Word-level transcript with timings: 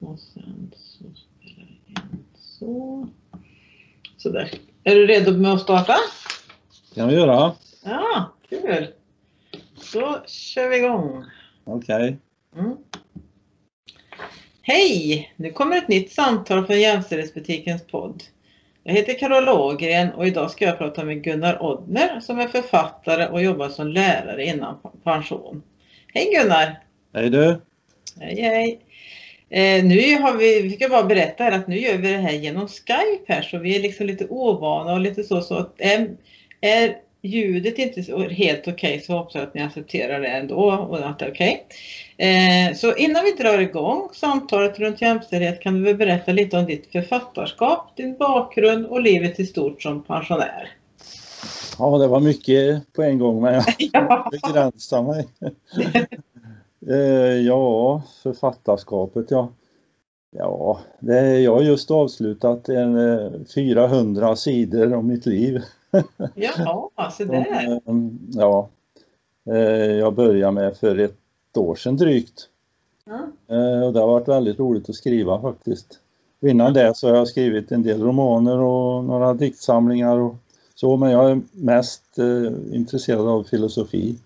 Och 0.00 0.18
sen 0.18 0.72
så 0.76 1.04
spelar 1.14 1.66
vi 1.66 1.92
in 1.92 2.24
så. 2.34 3.08
Sådär. 4.16 4.50
Är 4.84 4.94
du 4.94 5.06
redo 5.06 5.32
med 5.32 5.52
att 5.52 5.60
starta? 5.60 5.96
kan 6.94 7.08
vi 7.08 7.14
göra. 7.14 7.52
Ja, 7.84 8.32
kul. 8.48 8.88
Då 9.92 10.22
kör 10.26 10.68
vi 10.68 10.76
igång. 10.76 11.24
Okej. 11.64 12.16
Mm. 12.56 12.76
Hej! 14.62 15.32
Nu 15.36 15.52
kommer 15.52 15.76
ett 15.76 15.88
nytt 15.88 16.12
samtal 16.12 16.66
från 16.66 16.80
Jämställdhetsbutikens 16.80 17.86
podd. 17.86 18.22
Jag 18.82 18.92
heter 18.94 19.18
Carola 19.18 19.54
Ågren 19.54 20.12
och 20.12 20.26
idag 20.26 20.50
ska 20.50 20.64
jag 20.64 20.78
prata 20.78 21.04
med 21.04 21.24
Gunnar 21.24 21.62
Oddner 21.62 22.20
som 22.20 22.38
är 22.38 22.48
författare 22.48 23.26
och 23.26 23.42
jobbar 23.42 23.68
som 23.68 23.88
lärare 23.88 24.44
innan 24.44 24.78
pension. 25.04 25.62
Hej 26.14 26.34
Gunnar! 26.34 26.82
Hej 27.14 27.30
du. 27.30 27.60
Hej 28.20 28.40
hej! 28.40 28.85
Eh, 29.50 29.84
nu 29.84 30.20
har 30.20 30.36
vi, 30.36 30.62
vi 30.62 30.70
ska 30.70 30.88
bara 30.88 31.04
berätta 31.04 31.44
här 31.44 31.52
att 31.52 31.68
nu 31.68 31.78
gör 31.78 31.96
vi 31.96 32.12
det 32.12 32.18
här 32.18 32.32
genom 32.32 32.68
Skype 32.68 33.32
här 33.32 33.42
så 33.42 33.58
vi 33.58 33.76
är 33.76 33.80
liksom 33.80 34.06
lite 34.06 34.26
ovana 34.26 34.92
och 34.92 35.00
lite 35.00 35.22
så. 35.22 35.40
så 35.40 35.54
att, 35.54 35.74
är, 35.78 36.16
är 36.60 36.96
ljudet 37.22 37.78
inte 37.78 38.00
helt 38.30 38.60
okej 38.60 38.72
okay, 38.72 39.00
så 39.00 39.12
hoppas 39.12 39.34
jag 39.34 39.44
att 39.44 39.54
ni 39.54 39.62
accepterar 39.62 40.20
det 40.20 40.28
ändå 40.28 40.56
och 40.56 41.08
att 41.08 41.18
det 41.18 41.24
är 41.24 41.30
okej. 41.30 41.66
Okay. 42.16 42.68
Eh, 42.68 42.74
så 42.74 42.96
innan 42.96 43.24
vi 43.24 43.32
drar 43.32 43.58
igång 43.58 44.08
samtalet 44.12 44.78
runt 44.78 45.02
jämställdhet 45.02 45.60
kan 45.60 45.74
du 45.74 45.80
väl 45.82 45.96
berätta 45.96 46.32
lite 46.32 46.58
om 46.58 46.66
ditt 46.66 46.92
författarskap, 46.92 47.96
din 47.96 48.16
bakgrund 48.16 48.86
och 48.86 49.00
livet 49.00 49.40
i 49.40 49.46
stort 49.46 49.82
som 49.82 50.02
pensionär. 50.02 50.70
Ja, 51.78 51.98
det 51.98 52.06
var 52.06 52.20
mycket 52.20 52.92
på 52.92 53.02
en 53.02 53.18
gång 53.18 53.42
men 53.42 53.54
jag 53.78 53.88
Ja. 53.92 54.30
begränsar 54.32 55.02
mig. 55.02 55.26
Eh, 56.88 56.96
ja, 57.46 58.02
författarskapet 58.22 59.30
ja. 59.30 59.48
Ja, 60.30 60.80
det, 61.00 61.40
jag 61.40 61.54
har 61.54 61.62
just 61.62 61.90
avslutat 61.90 62.68
en 62.68 62.96
eh, 63.18 63.30
400 63.54 64.36
sidor 64.36 64.94
om 64.94 65.06
mitt 65.06 65.26
liv. 65.26 65.62
Jaha, 66.34 67.10
så 67.10 67.24
där. 67.24 67.80
Som, 67.84 68.06
eh, 68.06 68.40
Ja, 68.40 68.68
eh, 69.50 69.56
jag 69.92 70.14
började 70.14 70.52
med 70.52 70.76
för 70.76 70.98
ett 70.98 71.16
år 71.56 71.74
sedan 71.74 71.96
drygt. 71.96 72.48
Eh, 73.48 73.82
Och 73.86 73.92
det 73.92 74.00
har 74.00 74.06
varit 74.06 74.28
väldigt 74.28 74.58
roligt 74.58 74.88
att 74.88 74.94
skriva 74.94 75.40
faktiskt. 75.40 75.98
Innan 76.40 76.72
det 76.72 76.96
så 76.96 77.08
har 77.08 77.16
jag 77.16 77.28
skrivit 77.28 77.72
en 77.72 77.82
del 77.82 78.02
romaner 78.02 78.58
och 78.58 79.04
några 79.04 79.34
diktsamlingar 79.34 80.16
och 80.18 80.34
så, 80.74 80.96
men 80.96 81.10
jag 81.10 81.30
är 81.30 81.40
mest 81.52 82.18
eh, 82.18 82.76
intresserad 82.76 83.28
av 83.28 83.44
filosofi. 83.44 84.16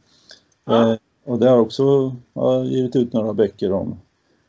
Ja. 0.64 0.96
Och 1.24 1.38
det 1.38 1.48
har 1.48 1.58
också 1.58 2.16
har 2.34 2.64
givit 2.64 2.96
ut 2.96 3.12
några 3.12 3.32
böcker 3.32 3.72
om, 3.72 4.00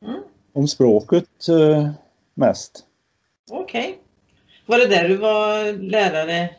Mm. 0.01 0.21
om 0.53 0.67
språket 0.67 1.47
eh, 1.49 1.89
mest. 2.33 2.85
Okej. 3.51 3.97
Var 4.65 4.77
det 4.77 4.87
där 4.87 5.07
du 5.07 5.17
var 5.17 5.73
lärare 5.73 6.49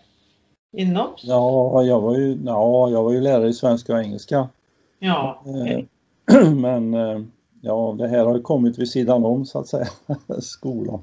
inom? 0.72 1.06
Ja, 1.22 1.82
jag 1.82 2.00
var 2.00 2.16
ju, 2.18 2.38
ja, 2.46 2.90
jag 2.90 3.02
var 3.02 3.12
ju 3.12 3.20
lärare 3.20 3.48
i 3.48 3.52
svenska 3.52 3.92
och 3.94 4.00
engelska. 4.00 4.48
Ja, 4.98 5.42
okej. 5.46 5.88
Eh, 6.32 6.50
Men 6.54 6.94
eh, 6.94 7.20
ja, 7.60 7.94
det 7.98 8.08
här 8.08 8.24
har 8.24 8.38
kommit 8.38 8.78
vid 8.78 8.88
sidan 8.88 9.24
om 9.24 9.44
så 9.46 9.58
att 9.58 9.68
säga, 9.68 9.86
skolan. 10.40 11.02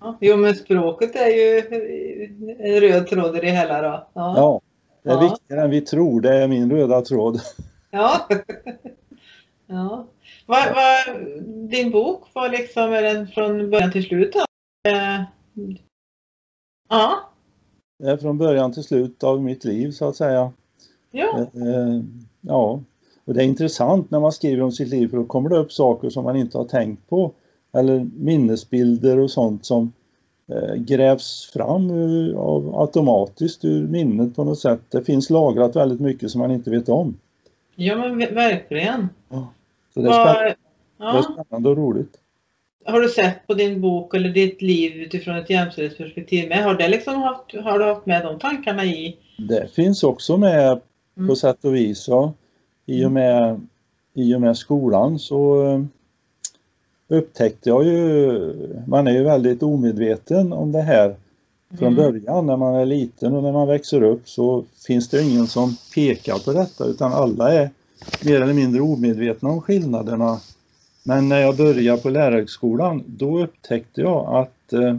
Ja, 0.00 0.16
jo 0.20 0.36
men 0.36 0.54
språket 0.54 1.16
är 1.16 1.26
ju 1.28 1.58
en 2.58 2.80
röd 2.80 3.06
tråd 3.06 3.36
i 3.36 3.40
det 3.40 3.50
hela 3.50 3.82
då. 3.82 4.06
Ja. 4.12 4.34
Ja, 4.36 4.60
det 5.02 5.10
är 5.10 5.14
Ja. 5.14 5.20
viktigare 5.30 5.64
än 5.64 5.70
vi 5.70 5.80
tror, 5.80 6.20
det 6.20 6.34
är 6.42 6.48
min 6.48 6.70
röda 6.72 7.00
tråd. 7.02 7.40
ja. 7.92 8.28
ja. 9.66 10.06
Vad, 10.46 10.74
vad, 10.74 11.20
din 11.70 11.90
bok 11.90 12.28
var 12.32 12.48
liksom, 12.48 12.92
är 12.92 13.02
den 13.02 13.28
från 13.28 13.70
början 13.70 13.92
till 13.92 14.04
slut? 14.04 14.36
Eh, 14.88 15.22
Ja, 16.88 17.30
Det 17.98 18.10
är 18.10 18.16
från 18.16 18.38
början 18.38 18.72
till 18.72 18.82
slut 18.82 19.24
av 19.24 19.42
mitt 19.42 19.64
liv 19.64 19.90
så 19.90 20.08
att 20.08 20.16
säga. 20.16 20.52
ja, 21.10 21.38
Eh, 21.38 22.02
Ja, 22.40 22.80
och 23.24 23.34
det 23.34 23.42
är 23.42 23.46
intressant 23.46 24.10
när 24.10 24.20
man 24.20 24.32
skriver 24.32 24.62
om 24.62 24.72
sitt 24.72 24.88
liv 24.88 25.08
för 25.08 25.16
då 25.16 25.24
kommer 25.24 25.50
det 25.50 25.56
upp 25.56 25.72
saker 25.72 26.10
som 26.10 26.24
man 26.24 26.36
inte 26.36 26.58
har 26.58 26.64
tänkt 26.64 27.08
på. 27.08 27.32
Eller 27.72 28.08
minnesbilder 28.16 29.18
och 29.18 29.30
sånt 29.30 29.66
som 29.66 29.92
eh, 30.48 30.74
grävs 30.74 31.50
fram 31.52 31.90
ur, 31.90 32.34
av, 32.34 32.80
automatiskt 32.80 33.64
ur 33.64 33.86
minnet 33.88 34.36
på 34.36 34.44
något 34.44 34.58
sätt. 34.58 34.80
Det 34.88 35.04
finns 35.04 35.30
lagrat 35.30 35.76
väldigt 35.76 36.00
mycket 36.00 36.30
som 36.30 36.40
man 36.40 36.50
inte 36.50 36.70
vet 36.70 36.88
om. 36.88 37.16
Ja 37.74 37.96
men 37.96 38.20
ver- 38.20 38.34
verkligen. 38.34 39.08
Så 39.94 40.00
det 40.02 40.08
är, 40.08 40.12
spännande, 40.12 40.54
Vad, 40.96 41.14
det 41.14 41.18
är 41.18 41.22
ja. 41.22 41.22
spännande 41.44 41.68
och 41.68 41.76
roligt. 41.76 42.18
Har 42.84 43.00
du 43.00 43.08
sett 43.08 43.46
på 43.46 43.54
din 43.54 43.80
bok 43.80 44.14
eller 44.14 44.28
ditt 44.30 44.62
liv 44.62 44.92
utifrån 44.92 45.36
ett 45.36 45.50
jämställdhetsperspektiv 45.50 46.48
med? 46.48 46.64
Har, 46.64 46.74
det 46.74 46.88
liksom 46.88 47.22
haft, 47.22 47.54
har 47.64 47.78
du 47.78 47.84
haft 47.84 48.06
med 48.06 48.24
de 48.24 48.38
tankarna 48.38 48.84
i? 48.84 49.16
Det 49.38 49.74
finns 49.74 50.02
också 50.04 50.36
med 50.36 50.80
på 51.14 51.20
Mm. 51.22 51.36
sätt 51.36 51.64
och 51.64 51.74
vis. 51.74 52.08
Ja. 52.08 52.32
I, 52.86 53.04
och 53.04 53.12
med, 53.12 53.60
I 54.14 54.34
och 54.34 54.40
med 54.40 54.56
skolan 54.56 55.18
så 55.18 55.66
eh, 55.66 55.80
upptäckte 57.08 57.68
jag 57.68 57.84
ju, 57.84 58.42
man 58.86 59.06
är 59.06 59.12
ju 59.12 59.22
väldigt 59.22 59.62
omedveten 59.62 60.52
om 60.52 60.72
det 60.72 60.82
här 60.82 61.16
från 61.78 61.92
Mm. 61.92 61.96
början 61.96 62.46
när 62.46 62.56
man 62.56 62.74
är 62.74 62.86
liten 62.86 63.34
och 63.34 63.42
när 63.42 63.52
man 63.52 63.68
växer 63.68 64.02
upp 64.02 64.28
så 64.28 64.64
finns 64.86 65.08
det 65.08 65.22
ingen 65.22 65.46
som 65.46 65.76
pekar 65.94 66.38
på 66.44 66.52
detta 66.52 66.84
utan 66.84 67.12
alla 67.12 67.52
är 67.52 67.70
mer 68.24 68.40
eller 68.42 68.54
mindre 68.54 68.80
omedvetna 68.80 69.48
om 69.48 69.60
skillnaderna. 69.62 70.40
Men 71.04 71.28
när 71.28 71.40
jag 71.40 71.56
började 71.56 72.02
på 72.02 72.10
lärarhögskolan 72.10 73.02
då 73.06 73.42
upptäckte 73.42 74.00
jag 74.00 74.36
att 74.36 74.72
eh, 74.72 74.96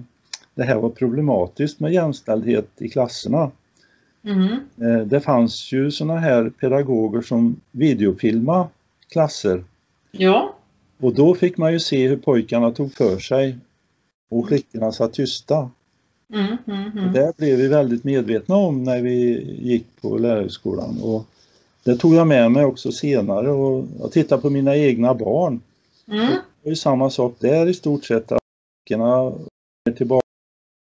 det 0.56 0.64
här 0.64 0.76
var 0.76 0.90
problematiskt 0.90 1.80
med 1.80 1.94
jämställdhet 1.94 2.70
i 2.78 2.90
klasserna. 2.90 3.52
Mm. 4.26 4.48
Eh, 4.82 5.06
Det 5.08 5.20
fanns 5.22 5.72
ju 5.74 5.92
såna 5.92 6.18
här 6.20 6.50
pedagoger 6.50 7.22
som 7.22 7.56
videofilma 7.72 8.68
klasser 9.10 9.64
Ja, 10.12 10.56
och 11.00 11.14
då 11.16 11.36
fick 11.36 11.58
man 11.58 11.74
ju 11.74 11.80
se 11.80 12.08
hur 12.08 12.18
pojkarna 12.18 12.72
tog 12.72 12.94
för 12.94 13.20
sig 13.20 13.58
och 14.30 14.48
flickorna 14.48 14.92
satt 14.92 15.14
tysta. 15.14 15.70
Mm, 16.34 16.58
mm, 16.68 16.92
mm. 16.98 17.14
det 17.14 17.38
blev 17.38 17.58
vi 17.58 17.68
väldigt 17.68 18.04
medvetna 18.04 18.56
om 18.56 18.84
när 18.84 19.02
vi 19.02 19.42
gick 19.62 20.02
på 20.02 20.18
lärarhögskolan 20.18 21.02
och 21.02 21.26
det 21.84 21.96
tog 21.96 22.14
jag 22.14 22.28
med 22.28 22.52
mig 22.52 22.66
också 22.66 22.92
senare 22.92 23.52
och 23.52 23.86
jag 24.00 24.12
tittar 24.12 24.38
på 24.38 24.50
mina 24.50 24.76
egna 24.76 25.14
barn. 25.14 25.62
Mm. 26.08 26.28
Det 26.62 26.70
var 26.70 26.76
samma 26.76 27.10
sak 27.10 27.36
där 27.40 27.68
i 27.68 27.74
stort 27.74 28.06
sett. 28.06 28.32
att 28.32 28.40
Flickorna 28.88 29.34
är 29.90 29.92
tillbaka 29.92 30.26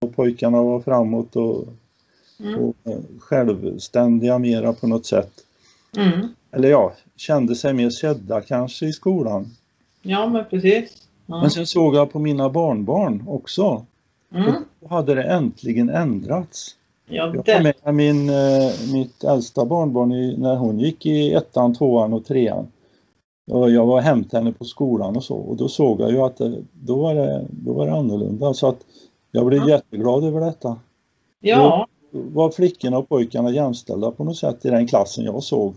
och 0.05 0.15
pojkarna 0.15 0.63
var 0.63 0.79
framåt 0.79 1.35
och, 1.35 1.67
Mm. 2.43 2.59
och 2.59 2.75
självständiga 3.19 4.39
mera 4.39 4.73
på 4.73 4.87
något 4.87 5.05
sätt. 5.05 5.31
Mm. 5.97 6.27
eller 6.51 6.69
ja, 6.69 6.93
kände 7.15 7.55
sig 7.55 7.73
mer 7.73 7.89
sedda 7.89 8.41
kanske 8.41 8.85
i 8.85 8.93
skolan. 8.93 9.55
Ja, 10.01 10.29
men 10.29 10.45
precis. 10.49 11.07
Ja. 11.25 11.41
Men 11.41 11.51
sen 11.51 11.67
såg 11.67 11.95
jag 11.95 12.11
på 12.11 12.19
mina 12.19 12.49
barnbarn 12.49 13.23
också. 13.27 13.85
Mm. 14.33 14.53
Då 14.79 14.87
hade 14.87 15.15
det 15.15 15.23
äntligen 15.23 15.89
ändrats. 15.89 16.75
Ja, 17.05 17.33
Jag 17.35 17.45
det. 17.45 17.73
med 17.83 17.95
min, 17.95 18.29
eh, 18.29 18.71
mitt 18.93 19.23
äldsta 19.23 19.65
barnbarn 19.65 20.11
i, 20.11 20.37
när 20.37 20.55
hon 20.55 20.79
gick 20.79 21.05
i 21.05 21.33
ettan, 21.33 21.75
tvåan 21.75 22.13
och 22.13 22.25
trean. 22.25 22.67
Och 23.51 23.71
jag 23.71 23.85
var 23.85 24.01
hämtade 24.01 24.43
henne 24.43 24.53
på 24.53 24.65
skolan 24.65 25.15
och 25.15 25.23
så 25.23 25.35
och 25.35 25.57
då 25.57 25.67
såg 25.67 26.01
jag 26.01 26.11
ju 26.11 26.17
att 26.21 26.37
det, 26.37 26.63
då, 26.73 26.95
var 27.01 27.15
det, 27.15 27.45
då 27.49 27.73
var 27.73 27.85
det 27.85 27.93
annorlunda. 27.93 28.53
Så 28.53 28.67
att 28.67 28.79
jag 29.31 29.45
blev 29.45 29.59
Ja. 29.61 29.69
jätteglad 29.69 30.23
över 30.23 30.41
detta. 30.41 30.77
Ja. 31.39 31.87
Då 32.11 32.19
var 32.19 32.51
flickorna 32.51 32.97
och 32.97 33.09
pojkarna 33.09 33.49
jämställda 33.51 34.11
på 34.11 34.23
något 34.23 34.37
sätt 34.37 34.65
i 34.65 34.69
den 34.69 34.87
klassen 34.87 35.25
jag 35.25 35.43
såg. 35.43 35.73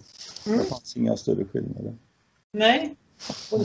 Mm. 0.46 0.58
Det 0.58 0.64
fanns 0.64 0.96
inga 0.96 1.16
större 1.16 1.44
skillnader. 1.44 1.94
Nej. 2.52 2.94
Och, 3.52 3.60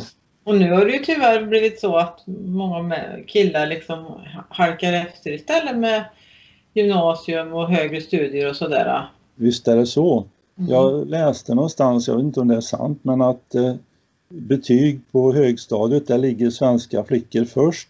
och 0.47 0.55
nu 0.55 0.71
har 0.71 0.85
det 0.85 0.91
ju 0.91 0.99
tyvärr 0.99 1.45
blivit 1.45 1.79
så 1.79 1.97
att 1.97 2.23
många 2.45 2.95
killar 3.27 3.67
liksom 3.67 4.05
halkar 4.49 4.93
efter 4.93 5.31
istället 5.31 5.77
med 5.77 6.05
gymnasium 6.73 7.53
och 7.53 7.69
högre 7.69 8.01
studier 8.01 8.49
och 8.49 8.55
sådär. 8.55 9.09
Visst 9.35 9.67
är 9.67 9.75
det 9.75 9.85
så. 9.85 10.25
Mm. 10.57 10.69
Jag 10.69 11.07
läste 11.07 11.55
någonstans, 11.55 12.07
jag 12.07 12.15
vet 12.15 12.23
inte 12.23 12.39
om 12.39 12.47
det 12.47 12.55
är 12.55 12.61
sant, 12.61 12.99
men 13.01 13.21
att 13.21 13.55
eh, 13.55 13.75
betyg 14.29 14.99
på 15.11 15.33
högstadiet, 15.33 16.07
där 16.07 16.17
ligger 16.17 16.49
svenska 16.49 17.03
flickor 17.03 17.45
först 17.45 17.89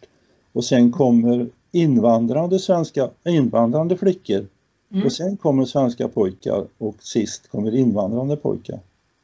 och 0.54 0.66
sen 0.66 0.92
kommer 0.92 1.48
invandrande 1.72 2.60
svenska, 2.60 3.10
invandrande 3.26 3.98
flickor 3.98 4.46
Mm. 4.92 5.06
och 5.06 5.12
sen 5.12 5.38
kommer 5.38 5.66
svenska 5.66 6.08
pojkar 6.08 6.66
och 6.78 6.96
sist 7.00 7.52
kommer 7.52 7.76
invandrande 7.76 8.36
pojkar. 8.36 8.80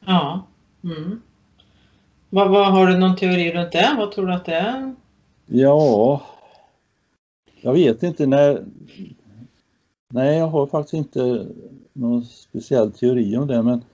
Ja. 0.06 0.46
Mm. 0.84 1.20
Vad, 2.34 2.50
vad, 2.50 2.72
har 2.72 2.86
du 2.86 2.98
någon 2.98 3.16
teori 3.16 3.52
runt 3.52 3.72
det? 3.72 3.94
Vad 3.98 4.12
tror 4.12 4.26
du 4.26 4.32
att 4.32 4.44
det 4.44 4.54
är? 4.54 4.94
Ja, 5.46 6.22
jag 7.60 7.72
vet 7.72 8.02
inte 8.02 8.26
när... 8.26 8.64
Nej, 10.12 10.38
jag 10.38 10.46
har 10.46 10.66
faktiskt 10.66 10.94
inte 10.94 11.46
någon 11.92 12.24
speciell 12.24 12.92
teori 12.92 13.36
om 13.36 13.46
det, 13.46 13.62
men 13.62 13.84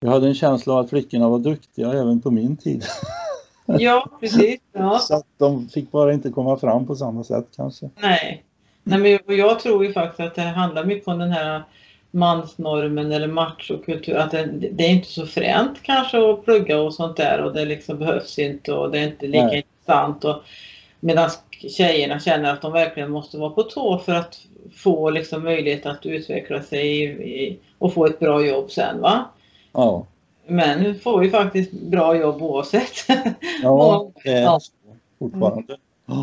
jag 0.00 0.10
hade 0.10 0.26
en 0.26 0.34
känsla 0.34 0.74
av 0.74 0.78
att 0.78 0.90
flickorna 0.90 1.28
var 1.28 1.38
duktiga 1.38 1.92
även 1.92 2.20
på 2.20 2.30
min 2.30 2.56
tid. 2.56 2.84
Ja, 3.66 4.10
precis. 4.20 4.60
Ja. 4.72 4.98
Så 4.98 5.14
att 5.14 5.26
de 5.38 5.68
fick 5.68 5.90
bara 5.90 6.12
inte 6.12 6.30
komma 6.30 6.56
fram 6.56 6.86
på 6.86 6.96
samma 6.96 7.24
sätt 7.24 7.46
kanske. 7.56 7.90
Nej. 8.00 8.44
Nej 8.82 9.20
men 9.26 9.36
jag 9.36 9.60
tror 9.60 9.84
ju 9.84 9.92
faktiskt 9.92 10.20
att 10.20 10.34
det 10.34 10.42
handlar 10.42 10.84
mycket 10.84 11.08
om 11.08 11.18
den 11.18 11.30
här 11.30 11.62
mansnormen 12.16 13.12
eller 13.12 13.26
machokultur. 13.28 14.16
Att 14.16 14.30
det, 14.30 14.44
det 14.72 14.84
är 14.84 14.90
inte 14.90 15.08
så 15.08 15.26
fränt 15.26 15.82
kanske 15.82 16.30
att 16.30 16.44
plugga 16.44 16.80
och 16.80 16.94
sånt 16.94 17.16
där 17.16 17.40
och 17.42 17.52
det 17.52 17.64
liksom 17.64 17.98
behövs 17.98 18.38
inte 18.38 18.72
och 18.72 18.90
det 18.90 18.98
är 18.98 19.06
inte 19.06 19.26
lika 19.26 19.46
Nej. 19.46 19.56
intressant. 19.56 20.24
Och, 20.24 20.42
medan 21.00 21.30
tjejerna 21.50 22.20
känner 22.20 22.52
att 22.52 22.62
de 22.62 22.72
verkligen 22.72 23.10
måste 23.10 23.38
vara 23.38 23.50
på 23.50 23.62
tå 23.62 23.98
för 23.98 24.12
att 24.14 24.38
få 24.74 25.10
liksom 25.10 25.44
möjlighet 25.44 25.86
att 25.86 26.06
utveckla 26.06 26.62
sig 26.62 27.02
i, 27.48 27.58
och 27.78 27.92
få 27.92 28.06
ett 28.06 28.18
bra 28.18 28.46
jobb 28.46 28.70
sen. 28.70 29.00
va? 29.00 29.24
Ja, 29.72 30.06
Men 30.46 30.98
får 30.98 31.24
ju 31.24 31.30
faktiskt 31.30 31.72
bra 31.72 32.16
jobb 32.16 32.42
oavsett. 32.42 32.92
ja 33.62 34.10
det 34.24 34.30
är 34.32 34.42
Ja. 34.42 34.60
så 34.60 34.72
fortfarande. 35.18 35.76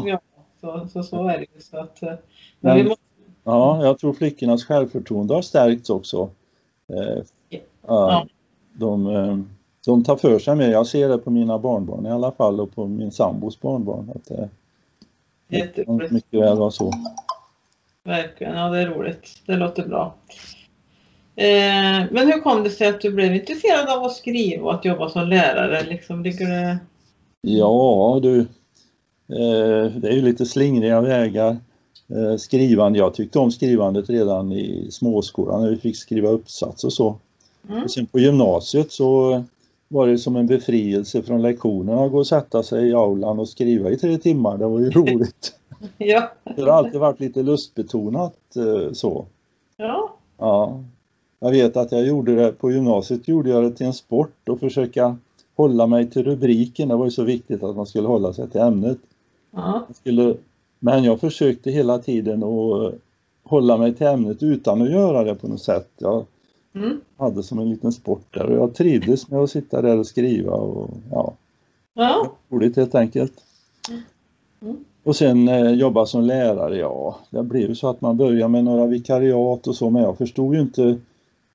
Ja, 0.06 0.20
så, 0.62 0.88
så, 0.94 1.04
så 1.04 1.28
är 1.28 1.38
det 1.38 1.46
ju. 1.56 1.62
Så 1.62 1.78
att, 1.78 2.04
eh, 2.04 2.10
men 2.10 2.18
Men- 2.60 2.78
vi 2.78 2.84
måste, 2.84 3.04
Ja, 3.44 3.86
jag 3.86 4.00
tror 4.00 4.14
flickornas 4.14 4.66
självförtroende 4.66 5.34
har 5.34 5.42
stärkts 5.42 5.90
också. 5.90 6.30
Eh, 6.88 7.24
ja. 7.88 8.28
de, 8.74 9.08
eh, 9.08 9.38
de 9.86 10.04
tar 10.04 10.16
för 10.16 10.40
sig 10.40 10.56
mer. 10.56 10.70
Jag 10.70 10.88
ser 10.88 11.10
det 11.10 11.18
på 11.18 11.30
mina 11.30 11.60
barnbarn 11.60 12.06
i 12.06 12.12
alla 12.12 12.32
fall 12.32 12.60
och 12.60 12.76
på 12.76 12.88
min 12.88 13.12
sambos 13.12 13.62
barnbarn. 13.62 14.12
Att 14.16 14.26
det 14.26 14.50
det 15.54 15.58
jätteroligt. 15.58 16.12
mycket 16.12 16.40
väl 16.40 16.58
vara 16.58 16.72
så. 16.72 16.92
Verkligen, 18.04 18.56
ja 18.56 18.70
det 18.70 18.80
är 18.80 18.88
roligt. 18.88 19.42
Det 19.46 19.56
låter 19.56 19.88
bra. 19.88 20.16
Eh, 21.36 22.06
men 22.12 22.28
hur 22.28 22.42
kom 22.42 22.64
det 22.64 22.70
sig 22.70 22.88
att 22.88 23.02
du 23.02 23.12
blev 23.12 23.36
intresserad 23.36 23.90
av 23.90 24.04
att 24.04 24.12
skriva 24.12 24.64
och 24.64 24.74
att 24.74 24.86
jobba 24.86 25.10
som 25.10 25.28
lärare? 25.28 25.84
Liksom, 25.84 26.24
ligger 26.24 26.48
det... 26.48 26.78
Ja 27.42 28.20
du, 28.22 28.40
eh, 28.40 29.92
det 29.96 30.08
är 30.08 30.14
ju 30.14 30.22
lite 30.22 30.46
slingriga 30.46 31.02
vägar. 31.02 31.58
Eh, 32.16 32.38
skrivande, 32.38 33.00
jag 33.00 33.14
tyckte 33.14 33.40
om 33.40 33.52
skrivandet 33.52 34.10
redan 34.10 34.52
i 34.52 34.88
småskolan 34.92 35.62
när 35.62 35.70
vi 35.70 35.78
fick 35.78 35.98
skriva 35.98 36.30
uppsats 36.30 36.84
och 36.84 36.94
så. 36.94 37.16
Mm. 37.70 37.84
Och 37.84 37.92
sen 37.92 38.06
på 38.06 38.20
gymnasiet 38.20 38.92
så 38.92 39.44
var 39.88 40.08
det 40.08 40.18
som 40.18 40.36
en 40.36 40.48
befrielse 40.48 41.22
från 41.22 41.42
lektionerna 41.42 42.04
att 42.04 42.12
gå 42.12 42.18
och 42.18 42.28
sätta 42.28 42.64
sig 42.64 42.88
i 42.90 42.94
aulan 42.94 43.40
och 43.40 43.50
skriva 43.50 43.90
i 43.90 43.98
tre 43.98 44.18
timmar. 44.18 44.58
Det 44.58 44.68
var 44.68 44.80
ju 44.80 44.90
roligt. 44.90 45.54
Ja. 45.98 46.30
Det 46.56 46.62
har 46.62 46.70
alltid 46.70 47.00
varit 47.00 47.20
lite 47.20 47.44
lustbetonat 47.44 48.56
eh, 48.56 48.94
så. 48.94 49.26
ja. 49.78 50.14
Ja. 50.38 50.84
Jag 51.40 51.52
vet 51.52 51.78
att 51.78 51.92
jag 51.92 52.08
gjorde 52.08 52.36
det, 52.36 52.52
på 52.52 52.72
gymnasiet 52.72 53.28
gjorde 53.28 53.50
jag 53.50 53.64
det 53.64 53.72
till 53.72 53.86
en 53.86 53.94
sport 53.94 54.50
och 54.50 54.60
försöka 54.60 55.18
hålla 55.56 55.88
mig 55.88 56.10
till 56.10 56.24
rubriken. 56.24 56.88
Det 56.90 56.96
var 56.96 57.06
ju 57.06 57.12
så 57.12 57.24
viktigt 57.24 57.64
att 57.64 57.76
man 57.76 57.86
skulle 57.86 58.08
hålla 58.08 58.34
sig 58.34 58.50
till 58.50 58.62
ämnet. 58.62 58.98
ja. 59.52 59.84
Jag 59.88 59.96
skulle, 59.96 60.36
men 60.84 61.04
jag 61.04 61.20
försökte 61.20 61.72
hela 61.72 62.00
tiden 62.00 62.44
att 62.44 62.94
hålla 63.44 63.78
mig 63.78 63.94
till 63.94 64.08
ämnet 64.08 64.44
utan 64.44 64.82
att 64.82 64.92
göra 64.92 65.24
det 65.24 65.36
på 65.36 65.48
något 65.48 65.62
sätt. 65.62 65.90
Jag 65.98 66.26
Mm. 66.76 67.02
hade 67.18 67.44
som 67.44 67.60
en 67.60 67.70
liten 67.70 67.92
sport 67.92 68.34
där 68.34 68.46
och 68.46 68.58
jag 68.58 68.74
trivdes 68.74 69.30
med 69.30 69.40
att 69.40 69.50
sitta 69.50 69.82
där 69.82 69.98
och 70.00 70.08
skriva 70.08 70.52
och 70.52 70.90
ja, 71.12 71.34
ja. 71.94 72.32
roligt 72.50 72.76
helt 72.76 72.96
enkelt. 72.96 73.34
Mm. 74.62 74.76
Och 75.04 75.16
sen 75.16 75.48
eh, 75.48 75.72
jobba 75.72 76.06
som 76.06 76.24
lärare, 76.24 76.78
ja, 76.78 77.16
det 77.30 77.44
blev 77.44 77.70
ju 77.70 77.76
så 77.76 77.88
att 77.88 78.02
man 78.02 78.18
började 78.18 78.48
med 78.48 78.64
några 78.64 78.86
vikariat 78.86 79.68
och 79.68 79.76
så, 79.76 79.90
men 79.90 80.04
jag 80.04 80.18
förstod 80.18 80.56
ju 80.56 80.62
inte 80.62 80.98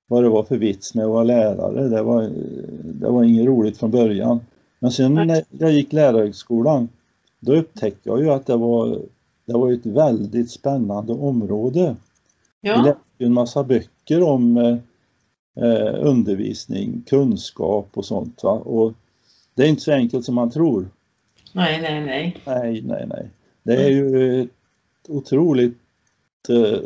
vad 0.06 0.22
det 0.22 0.28
var 0.28 0.42
för 0.42 0.56
vits 0.56 0.94
med 0.94 1.04
att 1.04 1.10
vara 1.10 1.24
lärare. 1.24 1.88
Det 1.88 2.02
var, 2.02 2.30
det 2.82 3.10
var 3.10 3.24
inget 3.24 3.46
roligt 3.46 3.78
från 3.78 3.90
början. 3.90 4.40
Men 4.78 4.90
sen 4.92 5.14
när 5.14 5.44
jag 5.50 5.72
gick 5.72 5.92
lärarhögskolan, 5.92 6.88
då 7.40 7.52
upptäckte 7.54 8.08
jag 8.08 8.20
ju 8.20 8.30
att 8.30 8.46
det 8.46 8.56
var, 8.56 8.98
det 9.48 9.58
var 9.58 9.72
ett 9.72 9.86
väldigt 9.86 10.50
spännande 10.50 11.12
område. 11.12 11.96
Vi 12.60 12.68
ja. 12.68 12.82
läste 12.82 13.00
ju 13.18 13.26
en 13.26 13.32
massa 13.32 13.64
böcker 13.64 14.22
om 14.22 14.56
eh, 14.56 14.76
eh, 15.64 15.94
undervisning, 16.00 17.02
kunskap 17.06 17.88
och 17.92 18.04
sånt. 18.04 18.42
Va? 18.42 18.50
Och 18.50 18.92
det 19.54 19.62
är 19.62 19.68
inte 19.68 19.82
så 19.82 19.92
enkelt 19.92 20.24
som 20.24 20.34
man 20.34 20.50
tror. 20.50 20.88
Nej, 21.52 21.80
nej, 21.82 22.00
nej. 22.00 22.36
Nej, 22.46 22.82
nej, 22.82 23.06
nej. 23.08 23.30
Det 23.62 23.84
är 23.84 23.88
ju 23.88 24.42
ett 24.42 24.50
otroligt 25.08 25.78
eh, 26.48 26.78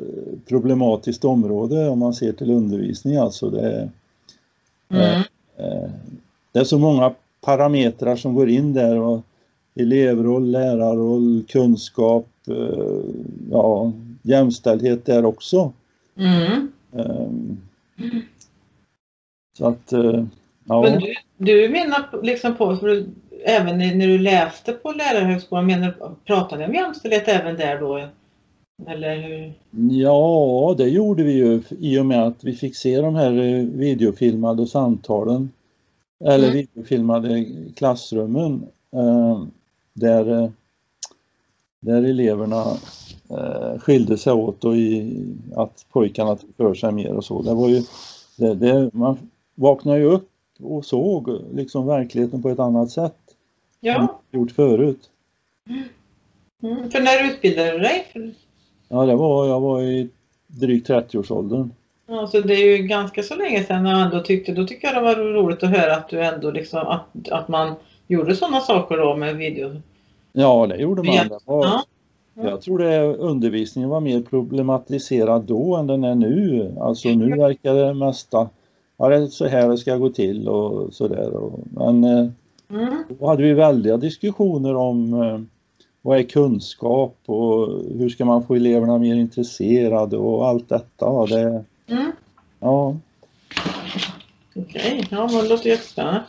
problematiskt 0.48 1.24
område 1.24 1.88
om 1.88 1.98
man 1.98 2.14
ser 2.14 2.32
till 2.32 2.50
undervisning. 2.50 3.16
Alltså 3.16 3.50
det, 3.50 3.90
Mm. 4.88 5.22
eh, 5.56 5.90
det 6.52 6.58
är 6.58 6.64
så 6.64 6.78
många 6.78 7.14
parametrar 7.40 8.16
som 8.16 8.34
går 8.34 8.48
in 8.48 8.72
där. 8.72 8.98
Och 8.98 9.20
elevroll, 9.74 10.50
lärarroll, 10.50 11.44
kunskap, 11.48 12.26
eh, 12.26 12.31
ja, 13.50 13.92
jämställdhet 14.22 15.04
där 15.06 15.24
också. 15.24 15.72
Mm. 16.16 16.72
Ehm, 16.96 17.56
Så 19.58 19.66
att, 19.66 19.92
eh, 19.92 20.24
ja. 20.64 20.82
Men 20.82 21.00
du, 21.00 21.14
du 21.36 21.68
menar 21.68 22.22
liksom 22.22 22.54
på, 22.54 22.72
du, 22.72 23.06
även 23.44 23.78
när 23.78 24.06
du 24.06 24.18
läste 24.18 24.72
på 24.72 24.92
lärarhögskolan, 24.92 25.66
menar, 25.66 25.94
pratade 26.24 26.60
ni 26.62 26.68
om 26.68 26.74
jämställdhet 26.74 27.28
även 27.28 27.56
där 27.56 27.80
då? 27.80 28.08
Eller 28.86 29.16
hur? 29.16 29.52
Ja, 29.90 30.74
det 30.78 30.88
gjorde 30.88 31.22
vi 31.22 31.32
ju 31.32 31.62
i 31.80 31.98
och 31.98 32.06
med 32.06 32.22
att 32.26 32.44
vi 32.44 32.54
fick 32.54 32.76
se 32.76 33.00
de 33.00 33.14
här 33.14 33.32
eh, 33.32 33.64
videofilmade 33.64 34.66
samtalen. 34.66 35.50
Eller 36.24 36.48
Mm. 36.48 36.52
videofilmade 36.52 37.44
klassrummen. 37.76 38.66
eh, 38.96 39.42
Där, 39.94 40.42
eh, 40.42 40.50
där 41.82 42.02
eleverna 42.02 42.64
eh, 43.31 43.79
skilde 43.79 44.19
sig 44.19 44.32
åt 44.32 44.64
och 44.64 44.76
i 44.76 45.17
att 45.56 45.87
pojkarna 45.93 46.37
tog 46.37 46.56
för 46.56 46.75
sig 46.75 46.93
mer 46.93 47.12
och 47.12 47.25
så. 47.25 47.43
Det 47.43 47.55
var 47.55 47.69
ju, 47.69 47.82
det, 48.37 48.55
det, 48.55 48.90
man 48.93 49.19
vaknade 49.55 49.99
ju 49.99 50.05
upp 50.05 50.29
och 50.61 50.84
såg 50.84 51.40
liksom 51.52 51.87
verkligheten 51.87 52.43
på 52.43 52.49
ett 52.49 52.58
annat 52.58 52.90
sätt 52.90 53.14
än 53.81 53.93
Ja, 53.93 54.20
gjort 54.31 54.50
förut. 54.50 55.11
mm. 56.62 56.90
för 56.90 57.00
när 57.00 57.31
utbildade 57.31 57.73
du 57.73 57.79
dig? 57.79 58.06
Ja, 58.88 59.06
det 59.06 59.17
var, 59.17 59.46
jag 59.46 59.61
var 59.61 59.82
i 59.82 60.08
drygt 60.46 60.88
30-årsåldern. 60.88 61.70
alltså 62.08 62.40
det 62.40 62.55
är 62.55 62.76
ju 62.76 62.82
ganska 62.82 63.23
så 63.23 63.34
länge 63.37 63.64
sedan 63.64 63.87
jag 63.87 64.00
ändå 64.00 64.20
tyckte, 64.20 64.52
då 64.52 64.67
tycker 64.67 64.88
jag 64.88 64.96
det 64.96 65.00
var 65.00 65.17
roligt 65.17 65.62
att 65.62 65.70
höra 65.70 65.96
att 65.96 66.08
du 66.08 66.25
ändå 66.25 66.50
liksom, 66.50 66.81
att, 66.81 67.29
att 67.31 67.49
man 67.49 67.75
gjorde 68.06 68.37
sådana 68.37 68.61
saker 68.61 68.96
då 68.96 69.17
med 69.17 69.37
video. 69.37 69.81
Ja, 70.32 70.67
det 70.67 70.76
gjorde 70.76 71.02
man. 71.02 71.14
Ja. 71.14 71.25
Det 71.25 71.38
var, 71.44 71.67
Ja. 72.34 72.43
Jag 72.51 72.62
tror 72.62 72.79
det 72.79 73.03
undervisningen 73.17 73.91
var 73.91 74.01
mer 74.01 74.20
problematiserad 74.22 75.43
då 75.44 75.77
än 75.77 75.86
den 75.86 76.05
är 76.05 76.15
nu. 76.15 76.72
Alltså 76.81 77.08
nu 77.08 77.36
verkar 77.36 77.74
det 77.74 77.94
mesta, 77.94 78.48
ja 78.96 79.08
det 79.08 79.17
är 79.17 79.27
så 79.27 79.46
här 79.46 79.69
det 79.69 79.79
ska 79.79 79.96
gå 79.96 80.08
till 80.08 80.48
och 80.48 80.94
sådär. 80.94 81.32
Men 81.70 82.05
eh, 82.05 82.27
Mm. 82.70 82.94
då 83.19 83.27
hade 83.27 83.43
vi 83.43 83.53
väldiga 83.53 83.96
diskussioner 83.96 84.74
om 84.77 85.22
eh, 85.22 85.41
vad 86.03 86.19
är 86.19 86.22
kunskap 86.22 87.17
och 87.27 87.69
hur 87.98 88.08
ska 88.08 88.24
man 88.24 88.46
få 88.46 88.55
eleverna 88.55 88.98
mer 88.98 89.15
intresserade 89.15 90.17
och 90.17 90.48
allt 90.48 90.69
detta. 90.69 91.27
Det, 91.27 91.65
Mm. 91.89 92.12
ja, 92.60 92.96
Okej, 94.56 95.06
ja 95.10 95.27
men 95.32 95.43
det 95.43 95.48
låter 95.48 95.69
jättespännande. 95.70 96.22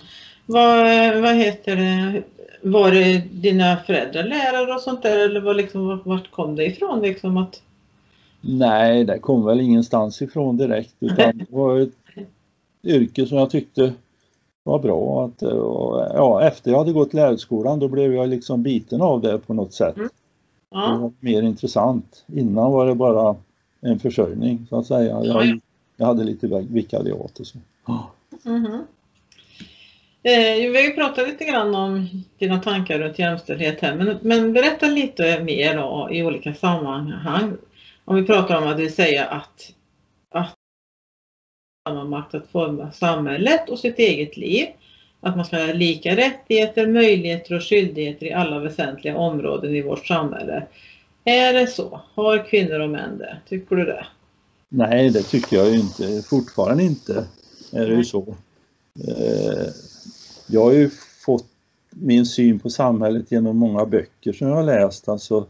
Vad, 0.45 1.21
vad 1.21 1.35
heter 1.35 1.75
det, 1.75 2.23
var 2.63 2.91
det 2.91 3.17
dina 3.31 3.77
föräldrar 3.77 4.23
lärare 4.23 4.73
och 4.73 4.81
sånt 4.81 5.01
där 5.03 5.19
eller 5.29 5.41
var 5.41 5.53
liksom, 5.53 6.01
vart- 6.05 6.31
kom 6.31 6.55
det 6.55 6.65
ifrån 6.65 7.01
liksom 7.01 7.37
att 7.37 7.61
nej, 8.41 9.03
det 9.03 9.19
kom 9.19 9.45
väl 9.45 9.61
ingenstans 9.61 10.21
ifrån 10.21 10.57
direkt 10.57 10.95
utan 10.99 11.37
det 11.37 11.45
var 11.49 11.79
ett 11.79 11.89
yrke 12.83 13.25
som 13.25 13.37
jag 13.37 13.49
tyckte 13.49 13.93
var 14.63 14.79
bra. 14.79 15.25
Att, 15.25 15.41
och, 15.41 15.99
ja, 16.13 16.41
efter 16.41 16.71
jag 16.71 16.77
hade 16.77 16.91
gått 16.93 17.13
lärarskolan 17.13 17.79
då 17.79 17.87
blev 17.87 18.13
jag 18.13 18.29
liksom 18.29 18.63
biten 18.63 19.01
av 19.01 19.21
det 19.21 19.37
på 19.39 19.53
något 19.53 19.73
sätt. 19.73 19.95
Mm. 19.97 20.07
Det 20.07 20.77
ja, 20.79 20.97
var 21.01 21.11
mer 21.19 21.41
intressant. 21.41 22.23
Innan 22.27 22.71
var 22.71 22.85
det 22.87 22.95
bara 22.95 23.35
en 23.81 23.99
försörjning 23.99 24.65
så 24.69 24.79
att 24.79 24.85
säga. 24.85 25.19
Ja, 25.23 25.25
Jag, 25.25 25.45
ja. 25.45 25.55
jag 25.97 26.05
hade 26.05 26.23
lite 26.23 26.47
vikariat 26.69 27.39
och 27.39 27.47
så. 27.47 27.57
mhm. 28.43 28.83
Eh, 30.23 30.71
vi 30.71 30.75
har 30.75 30.83
ju 30.83 30.93
pratat 30.93 31.27
lite 31.27 31.45
grann 31.45 31.75
om 31.75 32.23
dina 32.37 32.59
tankar 32.59 32.99
runt 32.99 33.19
jämställdhet 33.19 33.81
här 33.81 33.95
men, 33.95 34.17
men 34.21 34.53
berätta 34.53 34.85
lite 34.85 35.43
mer 35.43 35.75
då, 35.77 36.09
i 36.11 36.23
olika 36.23 36.53
sammanhang. 36.53 37.57
Om 38.05 38.15
vi 38.15 38.23
pratar 38.23 38.61
om 38.61 38.67
att 38.67 38.77
du 38.77 38.89
säger 38.89 39.25
att, 39.25 39.73
att 40.35 40.53
samma 41.89 42.03
makt 42.03 42.35
att 42.35 42.47
forma 42.47 42.91
samhället 42.91 43.69
och 43.69 43.79
sitt 43.79 43.99
eget 43.99 44.37
liv. 44.37 44.67
Att 45.21 45.35
man 45.35 45.45
ska 45.45 45.57
ha 45.57 45.73
lika 45.73 46.15
rättigheter, 46.15 46.87
möjligheter 46.87 47.55
och 47.55 47.63
skyldigheter 47.63 48.25
i 48.25 48.33
alla 48.33 48.59
väsentliga 48.59 49.17
områden 49.17 49.75
i 49.75 49.81
vårt 49.81 50.07
samhälle. 50.07 50.67
Är 51.23 51.53
det 51.53 51.67
så? 51.67 52.01
Har 52.13 52.49
kvinnor 52.49 52.79
och 52.79 52.89
män 52.89 53.17
det? 53.17 53.37
Tycker 53.49 53.75
du 53.75 53.85
det? 53.85 54.05
Nej, 54.69 55.09
det 55.09 55.23
tycker 55.23 55.57
jag 55.57 55.75
inte. 55.75 56.21
Fortfarande 56.29 56.83
inte 56.83 57.27
är 57.71 57.87
det 57.87 57.95
ju 57.95 58.03
så. 58.03 58.35
Jag 60.47 60.63
har 60.63 60.71
ju 60.73 60.89
fått 61.25 61.45
min 61.89 62.25
syn 62.25 62.59
på 62.59 62.69
samhället 62.69 63.31
genom 63.31 63.57
många 63.57 63.85
böcker 63.85 64.33
som 64.33 64.47
jag 64.47 64.55
har 64.55 64.63
läst. 64.63 65.09
Alltså, 65.09 65.45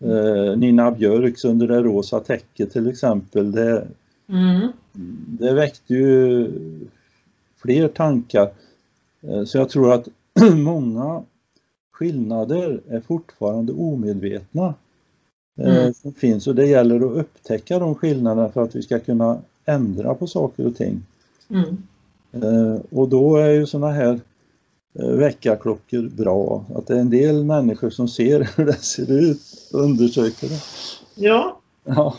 eh, 0.00 0.56
Nina 0.58 0.90
Björks 0.90 1.44
Under 1.44 1.68
det 1.68 1.82
rosa 1.82 2.20
täcket 2.20 2.72
till 2.72 2.86
exempel. 2.88 3.52
Det, 3.52 3.86
Mm. 4.28 4.68
det 5.38 5.52
väckte 5.54 5.94
ju 5.94 6.50
fler 7.62 7.88
tankar. 7.88 8.50
Eh, 9.22 9.44
Så 9.44 9.58
jag 9.58 9.68
tror 9.70 9.92
att 9.92 10.08
många 10.56 11.22
skillnader 11.92 12.80
är 12.88 13.00
fortfarande 13.00 13.72
omedvetna. 13.72 14.74
eh, 15.60 15.76
Mm. 15.78 15.94
Som 15.94 16.12
finns 16.12 16.46
och 16.46 16.54
det 16.54 16.66
gäller 16.66 16.96
att 16.96 17.16
upptäcka 17.16 17.78
de 17.78 17.94
skillnaderna 17.94 18.48
för 18.48 18.62
att 18.62 18.76
vi 18.76 18.82
ska 18.82 18.98
kunna 18.98 19.38
ändra 19.64 20.14
på 20.14 20.26
saker 20.26 20.66
och 20.66 20.76
ting. 20.76 21.02
Mm. 21.50 21.76
Eh, 22.32 22.80
Och 22.90 23.08
då 23.08 23.36
är 23.36 23.50
ju 23.50 23.66
sådana 23.66 23.92
här 23.92 24.20
eh, 24.98 25.08
väckarklockor 25.08 26.08
bra. 26.08 26.64
Att 26.74 26.86
det 26.86 26.94
är 26.94 27.00
en 27.00 27.10
del 27.10 27.44
människor 27.44 27.90
som 27.90 28.08
ser 28.08 28.48
hur 28.56 28.66
det 28.66 28.72
ser 28.72 29.12
ut 29.12 29.70
och 29.72 29.80
undersöker 29.80 30.48
det. 30.48 30.60
Ja, 31.14 31.60
Ja, 31.86 32.16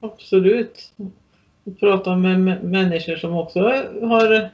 absolut. 0.00 0.92
Och 1.64 1.80
prata 1.80 2.16
med 2.16 2.64
människor 2.64 3.16
som 3.16 3.36
också 3.36 3.60
har, 3.60 4.50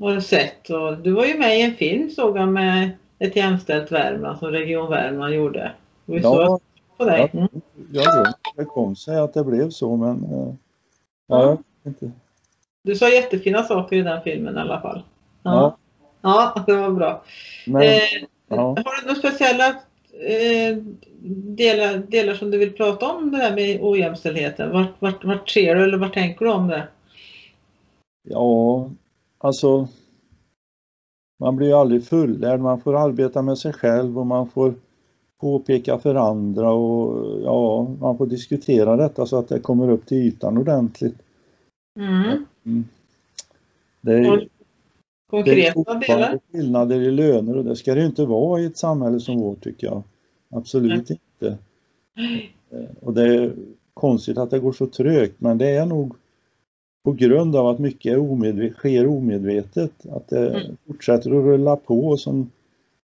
har 0.00 0.20
sett. 0.20 0.70
Och 0.70 0.98
du 0.98 1.12
var 1.12 1.24
ju 1.24 1.38
med 1.38 1.58
i 1.58 1.62
en 1.62 1.74
film 1.74 2.10
såg 2.10 2.36
jag 2.36 2.48
med 2.48 2.90
ett 3.18 3.36
jämställt 3.36 3.92
Värmland 3.92 4.38
som 4.38 4.48
Region 4.48 4.90
Värmland 4.90 5.34
gjorde. 5.34 5.72
Vi 6.04 6.20
ja 6.20 6.46
såg 6.46 6.60
på 6.96 7.04
dig. 7.04 7.30
Mm. 7.32 7.48
jag 7.92 8.12
hur 8.12 8.26
det 8.56 8.64
kom 8.64 8.96
sig 8.96 9.18
att 9.18 9.34
det 9.34 9.44
blev 9.44 9.70
så 9.70 9.96
men 9.96 10.24
eh, 10.24 10.54
ja, 11.26 11.42
jag 11.42 11.50
vet 11.50 12.02
inte. 12.02 12.10
Du 12.82 12.94
sa 12.94 13.08
jättefina 13.08 13.62
saker 13.62 13.96
i 13.96 14.02
den 14.02 14.22
filmen 14.22 14.56
i 14.56 14.60
alla 14.60 14.80
fall. 14.80 15.02
Ja. 15.42 15.78
Ja, 16.22 16.52
ja 16.54 16.64
det 16.66 16.76
var 16.80 16.90
bra. 16.90 17.24
Men, 17.66 17.82
Eh, 17.82 18.26
ja. 18.48 18.56
Har 18.56 19.00
du 19.00 19.06
några 19.06 19.18
speciella 19.18 19.68
eh, 19.68 20.76
delar, 21.56 21.98
delar 21.98 22.34
som 22.34 22.50
du 22.50 22.58
vill 22.58 22.72
prata 22.72 23.12
om 23.12 23.30
det 23.30 23.36
här 23.36 23.54
med 23.54 23.78
ojämställdheten? 23.82 24.72
Vart, 24.72 24.92
vart, 24.98 25.24
vart 25.24 25.48
ser 25.48 25.74
du 25.74 25.84
eller 25.84 25.98
vart 25.98 26.14
tänker 26.14 26.44
du 26.44 26.52
om 26.52 26.68
det? 26.68 26.88
Ja, 28.28 28.90
alltså 29.38 29.88
man 31.40 31.56
blir 31.56 31.66
ju 31.66 31.74
aldrig 31.74 32.06
fullärd. 32.06 32.60
Man 32.60 32.80
får 32.80 33.04
arbeta 33.04 33.42
med 33.42 33.58
sig 33.58 33.72
själv 33.72 34.18
och 34.18 34.26
man 34.26 34.48
får 34.48 34.74
påpeka 35.40 35.98
för 35.98 36.14
andra 36.14 36.72
och 36.72 37.40
ja, 37.42 37.82
man 38.00 38.18
får 38.18 38.26
diskutera 38.26 38.96
detta 38.96 39.26
så 39.26 39.38
att 39.38 39.48
det 39.48 39.60
kommer 39.60 39.90
upp 39.90 40.06
till 40.06 40.18
ytan 40.18 40.58
ordentligt. 40.58 41.16
Mm. 42.00 42.46
Det 44.00 44.12
är, 44.12 44.30
Och 45.30 45.44
det 45.44 45.66
är 45.66 45.72
Konkreta 45.72 45.94
delar? 46.14 46.38
skillnader 46.52 47.00
i 47.00 47.10
löner 47.10 47.56
och 47.56 47.64
det 47.64 47.76
ska 47.76 47.94
det 47.94 48.00
ju 48.00 48.06
inte 48.06 48.24
vara 48.26 48.60
i 48.60 48.64
ett 48.64 48.76
samhälle 48.76 49.20
som 49.20 49.40
vårt 49.40 49.60
tycker 49.64 49.86
jag. 49.86 50.02
Absolut 50.50 51.10
inte. 51.10 51.58
Eh, 52.70 52.84
Och 53.00 53.14
det 53.14 53.22
är 53.34 53.54
konstigt 53.94 54.38
att 54.38 54.50
det 54.50 54.58
går 54.58 54.72
så 54.72 54.86
trögt 54.86 55.40
men 55.40 55.58
det 55.58 55.68
är 55.70 55.86
nog 55.86 56.14
på 57.04 57.12
grund 57.12 57.56
av 57.56 57.66
att 57.66 57.78
mycket 57.78 58.12
är 58.12 58.16
omedve- 58.18 58.72
sker 58.72 59.06
omedvetet. 59.06 60.06
Att 60.06 60.28
det 60.28 60.50
Mm. 60.60 60.76
fortsätter 60.86 61.30
att 61.30 61.44
rulla 61.44 61.76
på 61.76 62.16
som 62.16 62.50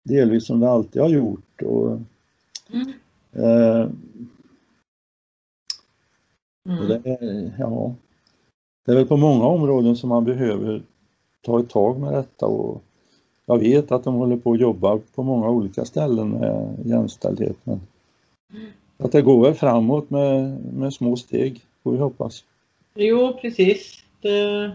delvis 0.04 0.46
som 0.46 0.60
det 0.60 0.70
alltid 0.70 1.02
har 1.02 1.10
gjort. 1.10 1.62
Och, 1.62 2.00
Mm. 2.74 2.94
eh, 3.32 3.90
och 6.80 6.86
Mm. 6.86 6.88
det, 6.88 7.10
är, 7.10 7.56
ja, 7.60 7.96
det 8.88 8.94
är 8.94 8.96
väl 8.96 9.06
på 9.08 9.17
många 9.17 9.46
områden 9.46 9.96
som 9.96 10.10
man 10.10 10.25
behöver 10.25 10.82
ta 11.46 11.60
ett 11.60 11.70
tag 11.70 12.00
med 12.00 12.13
detta. 12.13 12.46
Och 12.46 12.84
jag 13.46 13.58
vet 13.60 13.91
att 13.91 14.03
de 14.03 14.15
håller 14.15 14.38
på 14.38 14.51
att 14.51 14.60
jobba 14.60 15.00
på 15.15 15.24
många 15.24 15.50
olika 15.50 15.86
ställen 15.86 16.29
med 16.29 16.75
jämställdhet. 16.86 17.58
Men 17.63 17.82
Mm. 18.53 18.65
att 18.98 19.12
det 19.12 19.22
går 19.22 19.44
väl 19.44 19.53
framåt 19.53 20.10
med, 20.10 20.58
med 20.74 20.94
små 20.94 21.15
steg, 21.15 21.62
får 21.84 21.91
vi 21.91 21.98
hoppas. 21.98 22.44
Jo, 22.96 23.38
precis. 23.41 24.03
Det, 24.22 24.72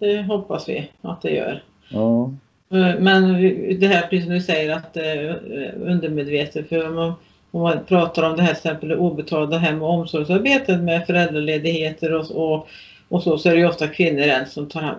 det 0.00 0.22
hoppas 0.22 0.68
vi 0.68 0.90
att 1.02 1.22
det 1.22 1.30
gör. 1.30 1.64
Ja, 1.90 2.30
Eh, 2.70 3.00
Men 3.00 3.32
det 3.80 3.86
här, 3.86 4.02
precis 4.02 4.24
som 4.24 4.34
du 4.34 4.40
säger, 4.40 4.76
att 4.76 4.94
det 4.94 5.10
är 5.10 5.74
undermedvetet. 5.76 6.68
För 6.68 6.88
om 6.88 6.94
man, 6.94 7.12
om 7.50 7.62
man 7.62 7.84
pratar 7.84 8.30
om 8.30 8.36
det 8.36 8.42
här 8.42 8.54
till 8.54 8.66
exempel 8.66 8.88
det 8.88 8.96
obetalda 8.96 9.58
hem 9.58 9.82
och 9.82 9.90
omsorgsarbetet 9.90 10.80
med 10.80 11.06
föräldraledigheter 11.06 12.14
och, 12.14 12.30
och, 12.30 12.68
och 13.08 13.22
så, 13.22 13.38
så 13.38 13.48
är 13.48 13.52
det 13.54 13.60
ju 13.60 13.68
ofta 13.68 13.88
kvinnor 13.88 14.22
än 14.22 14.46
som 14.46 14.68
tar 14.68 14.98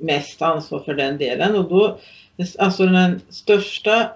mest 0.00 0.42
ansvar 0.42 0.78
för 0.80 0.94
den 0.94 1.18
delen. 1.18 1.56
Och 1.56 1.68
då, 1.70 1.98
alltså 2.58 2.86
den 2.86 3.20
största 3.28 4.10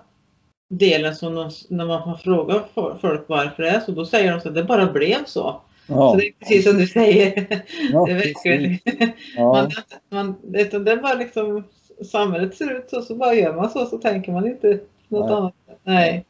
delen 0.71 1.15
som 1.17 1.35
de, 1.35 1.51
när 1.69 1.87
man 1.87 2.05
får 2.05 2.15
fråga 2.15 2.63
for- 2.75 2.99
folk 3.01 3.21
varför 3.27 3.63
det 3.63 3.69
är 3.71 3.81
så, 3.81 3.93
då 3.93 4.05
säger 4.07 4.31
de 4.31 4.49
att 4.49 4.55
det 4.55 4.65
bara 4.65 4.93
blev 4.93 5.25
så. 5.27 5.61
ja, 5.87 6.11
Så 6.11 6.17
det 6.17 6.27
är 6.27 6.33
precis 6.41 6.65
som 6.65 6.79
du 6.79 6.87
säger. 6.87 7.47
ja, 7.93 8.07
det 8.07 8.13
är 8.13 8.17
verkligen, 8.17 8.79
ja, 9.37 9.53
man, 9.53 9.71
man, 10.11 10.35
det, 10.43 10.85
det 10.85 10.93
är 10.93 10.97
bara 10.97 11.15
liksom 11.15 11.65
samhället 12.13 12.55
ser 12.57 12.79
ut 12.79 12.91
så, 12.91 13.03
så 13.03 13.15
bara 13.15 13.35
gör 13.35 13.55
man 13.57 13.71
så, 13.71 13.87
så 13.87 13.99
tänker 13.99 14.33
man 14.33 14.47
inte 14.47 14.79
något 15.09 15.27
Nej. 15.29 15.37
annat. 15.37 15.55
Nej. 15.85 16.25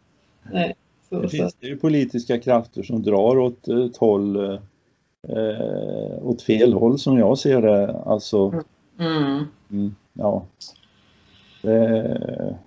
Nej. 0.53 0.75
Så, 1.09 1.21
Det 1.21 1.29
så. 1.29 1.37
finns 1.37 1.55
det 1.55 1.67
ju 1.67 1.77
politiska 1.77 2.39
krafter 2.41 2.83
som 2.83 3.03
drar 3.03 3.39
åt 3.39 3.69
ett 3.69 3.97
håll, 3.97 4.59
eh, 5.29 6.27
åt 6.27 6.43
fel 6.43 6.73
håll 6.73 6.99
som 6.99 7.19
jag 7.19 7.39
ser 7.39 7.63
det. 7.63 7.97
Alltså, 8.07 8.63
Mm, 8.99 9.47
mm, 9.71 9.95
ja. 10.13 10.47
Det, 11.63 12.59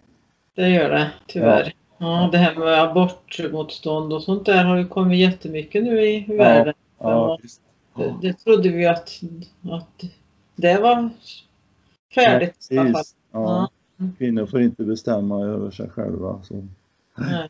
det 0.56 0.70
gör 0.70 0.90
det 0.90 1.12
tyvärr. 1.28 1.74
Ja. 1.98 2.30
det 2.32 2.38
här 2.38 2.56
med 2.56 2.82
abortmotstånd 2.82 4.14
och 4.14 4.24
sånt 4.24 4.46
där 4.46 4.64
har 4.64 4.78
ju 4.78 4.88
kommit 4.88 5.20
jättemycket 5.20 5.84
nu 5.84 6.02
i 6.08 6.26
världen. 6.38 6.74
ja, 7.00 7.40
visst. 7.42 7.62
Det, 7.96 8.16
det 8.22 8.34
trodde 8.34 8.70
vi 8.70 8.86
att, 8.86 9.22
att 9.72 10.04
det 10.56 10.80
var 10.82 11.10
färdigt 12.16 12.68
i 12.70 12.78
alla 12.78 12.92
fall. 12.92 13.04
Ja. 13.32 13.70
Kvinnor 14.18 14.46
får 14.46 14.62
inte 14.62 14.84
bestämma 14.84 15.44
över 15.44 15.72
sig 15.72 15.90
själva. 15.90 16.42
Så. 16.44 16.68
Nej. 17.16 17.50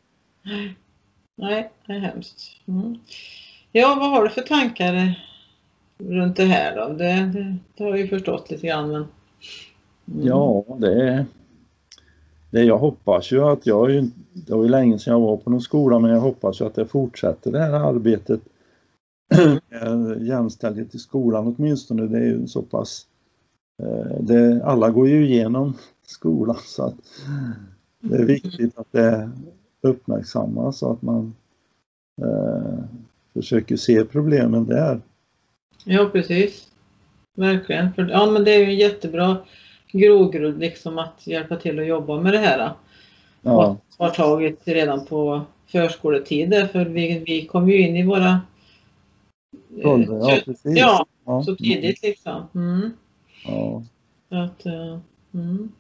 Nej, 1.36 1.72
det 1.86 1.94
är 1.94 2.00
hemskt. 2.00 2.62
Mm. 2.68 3.00
Ja, 3.78 3.96
vad 4.00 4.10
har 4.10 4.24
du 4.24 4.30
för 4.30 4.42
tankar 4.42 5.20
runt 5.98 6.36
det 6.36 6.44
här 6.44 6.76
då? 6.76 6.94
Det, 6.94 7.04
det, 7.04 7.56
det 7.78 7.84
har 7.84 7.90
jag 7.90 8.00
ju 8.00 8.08
förstått 8.08 8.52
lite 8.52 8.68
grann 8.68 8.92
men... 8.92 9.06
Mm. 10.14 10.28
Ja, 10.28 10.64
det, 10.80 11.26
det 12.52 12.64
jag 12.64 12.78
hoppas 12.78 13.32
ju 13.32 13.44
att 13.44 13.66
jag, 13.66 13.92
ju- 13.92 14.10
det 14.34 14.54
var 14.54 14.64
ju 14.64 14.70
länge 14.70 15.00
sedan 15.00 15.14
jag 15.14 15.20
var 15.20 15.38
på 15.38 15.50
någon 15.50 15.62
skola 15.62 16.00
men 16.00 16.12
jag 16.12 16.20
hoppas 16.20 16.62
ju 16.62 16.66
att 16.66 16.76
det 16.76 16.86
fortsätter 16.86 17.52
det 17.52 17.60
här 17.60 17.72
arbetet 17.74 18.40
med 19.70 20.22
jämställdhet 20.22 20.96
i 20.96 21.00
skolan 21.00 21.56
åtminstone. 21.58 22.08
Det 22.08 22.18
är 22.18 22.24
ju 22.26 22.48
så 22.48 22.62
pass, 22.62 23.08
eh, 23.84 24.20
det, 24.22 24.64
alla 24.66 24.90
går 24.90 25.08
ju 25.08 25.26
igenom 25.26 25.74
skolan 26.08 26.58
så 26.64 26.84
att 26.84 26.96
det 28.00 28.16
är 28.16 28.26
viktigt 28.26 28.78
att 28.78 28.92
det 28.92 29.32
uppmärksammas 29.82 30.84
och 30.84 30.92
att 30.92 31.02
man 31.02 31.36
eh, 32.22 32.84
försöker 33.36 33.76
se 33.78 34.06
problemen 34.06 34.66
där. 34.66 35.02
Ja, 35.84 36.10
precis. 36.14 36.68
Verkligen. 37.38 37.90
Ja, 37.98 38.32
men 38.32 38.44
det 38.44 38.52
är 38.56 38.60
ju 38.60 38.66
en 38.66 38.76
jättebra 38.76 39.38
grogrund 39.92 40.60
liksom 40.60 40.98
att 41.00 41.28
hjälpa 41.28 41.56
till 41.56 41.80
att 41.80 41.88
jobba 41.88 42.22
med 42.22 42.34
det 42.34 42.40
här. 42.40 42.72
Ja, 43.42 43.78
Och 43.98 44.06
har 44.06 44.14
tagit 44.14 44.62
redan 44.66 45.06
på 45.06 45.42
förskoletider 45.68 46.68
för 46.68 46.86
vi, 46.86 47.24
vi 47.28 47.46
kom 47.46 47.70
ju 47.70 47.78
in 47.88 47.96
i 47.96 48.06
våra... 48.06 48.42
eh, 49.82 49.90
ålder, 49.92 50.14
ja 50.14 50.40
precis. 50.46 50.78
ja, 50.78 51.06
Ja. 51.26 51.44
så 51.44 51.56
tidigt 51.56 52.04
liksom. 52.04 52.44
Mm. 52.56 52.92
Ja. 53.46 53.84
Att, 54.30 54.66
eh, 54.66 55.00
mm. 55.34 55.72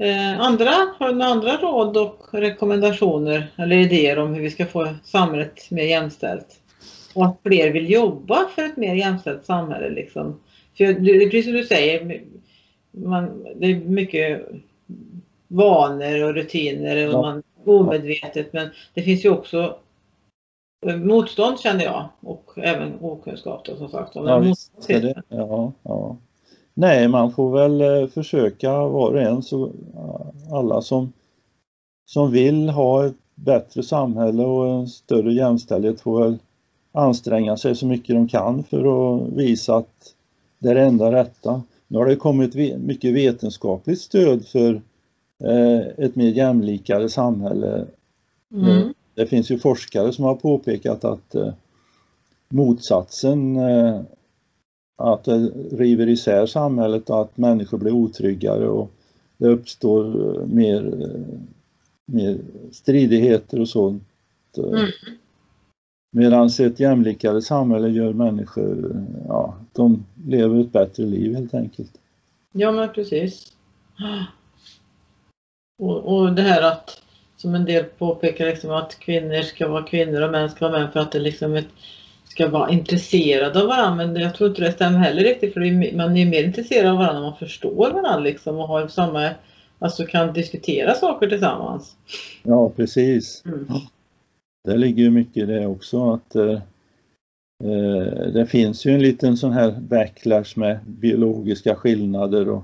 Eh, 0.00 0.40
andra, 0.40 0.70
har 0.98 1.08
du 1.08 1.14
några 1.14 1.30
andra 1.30 1.56
råd 1.56 1.96
och 1.96 2.26
rekommendationer 2.32 3.52
eller 3.56 3.76
idéer 3.76 4.18
om 4.18 4.34
hur 4.34 4.42
vi 4.42 4.50
ska 4.50 4.66
få 4.66 4.94
samhället 5.04 5.70
mer 5.70 5.84
jämställt? 5.84 6.60
Och 7.14 7.26
att 7.26 7.38
fler 7.42 7.70
vill 7.70 7.90
jobba 7.90 8.48
för 8.54 8.62
ett 8.62 8.76
mer 8.76 8.94
jämställt 8.94 9.44
samhälle 9.44 9.90
liksom. 9.90 10.40
För 10.76 10.84
det 10.84 11.10
är 11.10 11.30
precis 11.30 11.44
som 11.44 11.54
du 11.54 11.64
säger, 11.64 12.22
man, 12.90 13.46
det 13.56 13.66
är 13.66 13.80
mycket 13.80 14.46
vanor 15.48 16.24
och 16.24 16.34
rutiner 16.34 17.06
och 17.06 17.12
Ja. 17.12 17.22
man 17.22 17.42
omedvetet 17.64 18.52
men 18.52 18.68
det 18.94 19.02
finns 19.02 19.24
ju 19.24 19.30
också 19.30 19.76
motstånd 20.86 21.60
känner 21.60 21.84
jag 21.84 22.08
och 22.20 22.50
även 22.56 22.92
okunskap 23.00 23.64
då, 23.64 23.76
som 23.76 23.88
sagt. 23.88 24.14
Ja, 24.14 24.38
visst 24.38 24.86
det. 24.86 25.22
Ja, 25.28 25.72
ja. 25.82 26.16
Nej, 26.74 27.08
man 27.08 27.32
får 27.32 27.50
väl 27.50 27.80
eh, 27.80 28.08
försöka 28.08 28.72
var 28.72 29.12
och 29.12 29.22
en, 29.22 29.42
så 29.42 29.70
alla 30.52 30.82
som, 30.82 31.12
som 32.06 32.30
vill 32.30 32.68
ha 32.68 33.06
ett 33.06 33.16
bättre 33.34 33.82
samhälle 33.82 34.44
och 34.44 34.66
en 34.66 34.88
större 34.88 35.32
jämställdhet 35.32 36.00
får 36.00 36.24
väl 36.24 36.38
anstränga 36.92 37.56
sig 37.56 37.76
så 37.76 37.86
mycket 37.86 38.16
de 38.16 38.28
kan 38.28 38.64
för 38.64 38.78
att 38.78 39.32
visa 39.32 39.76
att 39.76 40.14
det 40.58 40.68
är 40.68 40.74
det 40.74 40.82
enda 40.82 41.12
rätta. 41.12 41.62
Nu 41.88 41.98
har 41.98 42.06
det 42.06 42.16
kommit 42.16 42.54
mycket 42.80 43.14
vetenskapligt 43.14 44.00
stöd 44.00 44.46
för 44.46 44.82
eh, 45.44 45.80
ett 45.98 46.16
mer 46.16 46.28
jämlikare 46.28 47.08
samhälle. 47.08 47.86
Mm. 48.54 48.94
Det 49.14 49.26
finns 49.26 49.50
ju 49.50 49.58
forskare 49.58 50.12
som 50.12 50.24
har 50.24 50.34
påpekat 50.34 51.04
att 51.04 51.34
eh, 51.34 51.52
motsatsen, 52.48 53.56
att 55.00 55.24
det 55.24 55.50
river 55.72 56.08
isär 56.08 56.46
samhället 56.46 57.10
och 57.10 57.22
att 57.22 57.36
människor 57.36 57.78
blir 57.78 57.92
otryggare 57.92 58.68
och 58.68 58.90
det 59.36 59.48
uppstår 59.48 60.34
eh, 60.36 60.46
mer, 60.46 61.02
eh, 61.02 61.38
mer 62.06 62.38
stridigheter 62.72 63.60
och 63.60 63.68
sånt. 63.68 64.02
Mm. 64.56 64.86
Medan 66.12 66.46
ett 66.46 66.80
jämlikare 66.80 67.42
samhälle 67.42 67.88
gör 67.88 68.12
människor, 68.12 69.06
ja, 69.28 69.54
de 69.72 70.04
lever 70.26 70.60
ett 70.60 70.72
bättre 70.72 71.02
liv 71.02 71.34
helt 71.34 71.54
enkelt. 71.54 71.92
Ja 72.52 72.72
men 72.72 72.92
precis. 72.92 73.56
Och, 75.78 76.16
och 76.16 76.32
det 76.32 76.42
här 76.42 76.62
att, 76.62 77.02
som 77.36 77.54
en 77.54 77.64
del 77.64 77.84
påpekar, 77.84 78.46
liksom 78.46 78.70
att 78.70 78.98
kvinnor 78.98 79.42
ska 79.42 79.68
vara 79.68 79.82
kvinnor 79.82 80.20
och 80.20 80.30
män 80.30 80.50
ska 80.50 80.68
vara 80.68 80.78
män 80.80 80.92
för 80.92 81.00
att 81.00 81.12
det 81.12 81.18
liksom 81.18 81.54
ett, 81.54 81.68
ska 82.30 82.48
vara 82.48 82.70
intresserade 82.70 83.60
av 83.60 83.66
varandra. 83.68 84.06
Men 84.06 84.22
jag 84.22 84.34
tror 84.34 84.50
inte 84.50 84.62
det 84.62 84.72
stämmer 84.72 84.98
heller 84.98 85.22
riktigt 85.22 85.52
för 85.52 85.96
man 85.96 86.16
är 86.16 86.26
mer 86.26 86.44
intresserad 86.44 86.90
av 86.90 86.98
varandra 86.98 87.18
om 87.18 87.24
man 87.24 87.36
förstår 87.36 87.90
varandra 87.90 88.18
liksom 88.18 88.58
och 88.58 88.68
har 88.68 88.88
samma, 88.88 89.30
alltså 89.78 90.06
kan 90.06 90.32
diskutera 90.32 90.94
saker 90.94 91.28
tillsammans. 91.28 91.96
Ja, 92.42 92.70
precis. 92.70 93.42
Mm. 93.46 93.66
Det 94.64 94.76
ligger 94.76 95.02
ju 95.02 95.10
mycket 95.10 95.36
i 95.36 95.46
det 95.46 95.66
också 95.66 96.12
att 96.12 96.34
eh, 96.34 96.52
eh, 97.64 98.32
det 98.32 98.46
finns 98.46 98.86
ju 98.86 98.90
en 98.92 99.02
liten 99.02 99.36
sån 99.36 99.52
här 99.52 99.70
backlash 99.70 100.52
med 100.56 100.78
biologiska 100.86 101.74
skillnader 101.74 102.48
och, 102.48 102.62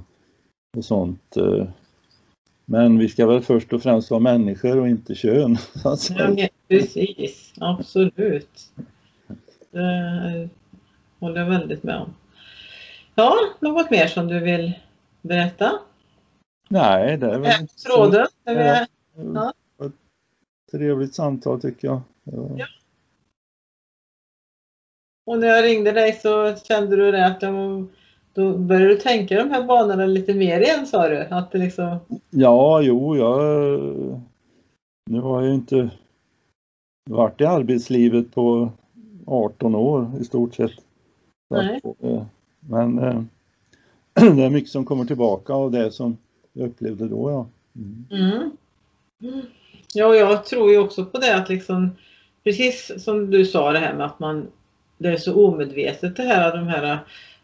och 0.77 0.85
sånt. 0.85 1.37
Eh. 1.37 1.67
Men 2.65 2.99
vi 2.99 3.09
ska 3.09 3.27
väl 3.27 3.43
först 3.43 3.73
och 3.73 3.83
främst 3.83 4.11
vara 4.11 4.21
människor 4.21 4.79
och 4.79 4.89
inte 4.89 5.15
kön. 5.15 5.57
Så 5.83 5.89
att 5.89 6.01
säga. 6.01 6.35
Ja, 6.37 6.49
precis, 6.69 7.53
absolut. 7.61 8.71
Det 9.71 10.49
håller 11.19 11.41
jag 11.41 11.49
väldigt 11.51 11.83
med 11.83 11.97
om. 11.97 12.15
Ja, 13.15 13.35
något 13.61 13.91
mer 13.91 14.07
som 14.07 14.27
du 14.29 14.41
vill 14.41 14.73
berätta? 15.23 15.73
Nej, 16.69 17.17
det 17.17 17.27
är 17.33 17.39
väl 17.39 17.61
inte 17.61 17.75
så 17.77 18.13
är- 18.45 18.87
Ja. 19.35 19.53
ett 19.85 19.93
trevligt 20.73 21.15
samtal 21.15 21.61
tycker 21.61 21.89
jag. 21.89 22.01
Ja. 22.25 22.49
Ja. 22.57 22.67
Och 25.27 25.39
när 25.39 25.47
jag 25.47 25.65
ringde 25.65 25.93
dig 25.93 26.13
så 26.13 26.57
kände 26.57 26.97
du 26.97 27.13
det 27.13 27.27
att 27.27 27.41
de, 27.41 27.89
då 28.35 28.57
började 28.59 28.89
du 28.89 28.97
tänka 28.97 29.35
de 29.45 29.51
här 29.51 29.63
banorna 29.63 30.07
lite 30.07 30.35
mer 30.35 30.61
igen 30.61 30.87
sa 30.87 31.09
du? 31.09 31.19
Att 31.19 31.51
det 31.53 31.59
liksom, 31.59 31.99
Ja, 32.31 32.81
jo, 32.83 33.17
jag... 33.17 33.41
Nu 35.11 35.21
har 35.21 35.43
jag 35.43 35.55
inte 35.55 35.91
varit 37.11 37.41
i 37.41 37.45
arbetslivet 37.45 38.35
på 38.35 38.71
18 39.27 39.75
år 39.75 40.11
i 40.21 40.25
stort 40.25 40.55
sett. 40.55 40.73
Nej. 41.51 41.81
eh, 42.01 42.23
Men 42.61 42.99
eh, 42.99 43.23
det 44.37 44.45
är 44.45 44.51
mycket 44.51 44.71
som 44.71 44.85
kommer 44.85 45.05
tillbaka 45.05 45.53
av 45.53 45.71
det 45.71 45.91
som 45.91 46.17
jag 46.53 46.69
upplevde 46.69 47.09
då, 47.09 47.31
ja. 47.31 47.47
Mm. 48.11 48.51
mm. 49.23 49.43
Ja, 49.95 50.15
jag 50.15 50.45
tror 50.45 50.71
ju 50.71 50.79
också 50.79 51.05
på 51.05 51.19
det 51.19 51.37
att 51.37 51.49
liksom, 51.49 51.91
precis 52.45 53.05
som 53.05 53.31
du 53.31 53.45
sa 53.45 53.73
det 53.73 53.79
här 53.79 53.95
med 53.95 54.07
att 54.07 54.19
man, 54.19 54.47
det 54.99 55.09
är 55.09 55.17
så 55.17 55.47
omedvetet 55.47 56.17
det 56.17 56.23
här, 56.23 56.57
de 56.57 56.67
här 56.67 56.99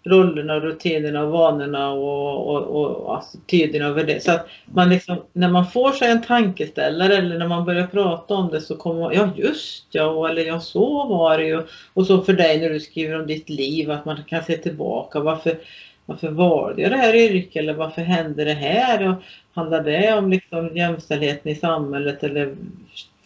rollerna, 0.04 0.60
rutinerna, 0.60 1.26
vanorna 1.26 1.90
och, 1.90 2.46
och, 2.50 2.62
och 2.62 3.14
alltså, 3.16 3.38
attityderna 3.38 3.86
över 3.86 4.04
det. 4.04 4.22
Så 4.22 4.32
att 4.32 4.46
man 4.64 4.90
liksom, 4.90 5.16
när 5.32 5.48
man 5.48 5.66
får 5.66 5.92
sig 5.92 6.10
en 6.10 6.22
tankeställare 6.22 7.16
eller 7.16 7.38
när 7.38 7.48
man 7.48 7.64
börjar 7.64 7.86
prata 7.86 8.34
om 8.34 8.50
det 8.50 8.60
så 8.60 8.76
kommer 8.76 9.00
man, 9.00 9.14
ja 9.14 9.30
just 9.36 9.86
ja, 9.90 10.28
eller 10.28 10.44
ja 10.44 10.60
så 10.60 11.06
var 11.06 11.38
det 11.38 11.44
ju. 11.44 11.62
Och 11.94 12.06
så 12.06 12.22
för 12.22 12.32
dig 12.32 12.60
när 12.60 12.70
du 12.70 12.80
skriver 12.80 13.20
om 13.20 13.26
ditt 13.26 13.48
liv, 13.48 13.90
att 13.90 14.04
man 14.04 14.24
kan 14.26 14.44
se 14.44 14.56
tillbaka. 14.56 15.20
Varför, 15.20 15.58
varför 16.06 16.30
valde 16.30 16.82
jag 16.82 16.90
det 16.90 16.96
här 16.96 17.14
yrket 17.14 17.56
eller 17.56 17.74
varför 17.74 18.02
hände 18.02 18.44
det 18.44 18.54
här? 18.54 19.08
Och 19.08 19.14
handlar 19.54 19.84
det 19.84 20.14
om 20.14 20.30
liksom 20.30 20.76
jämställdheten 20.76 21.52
i 21.52 21.54
samhället 21.54 22.24
eller 22.24 22.54